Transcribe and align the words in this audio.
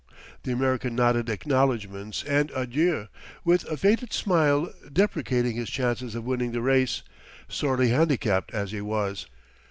The 0.41 0.51
American 0.51 0.95
nodded 0.95 1.29
acknowledgments 1.29 2.23
and 2.23 2.49
adieux, 2.53 3.07
with 3.45 3.65
a 3.65 3.77
faded 3.77 4.13
smile 4.13 4.73
deprecating 4.91 5.55
his 5.55 5.69
chances 5.69 6.15
of 6.15 6.23
winning 6.25 6.53
the 6.53 6.61
race, 6.63 7.03
sorely 7.47 7.89
handicapped 7.89 8.51
as 8.51 8.71
he 8.71 8.81
was. 8.81 9.27